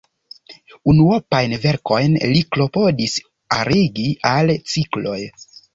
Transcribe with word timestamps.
Unuopajn 0.93 1.53
verkojn 1.67 2.17
li 2.33 2.43
klopodis 2.57 3.21
arigi 3.61 4.11
al 4.35 4.55
cikloj. 4.75 5.21